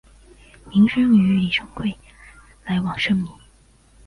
[0.71, 1.95] 明升与李成桂
[2.63, 3.29] 来往甚密。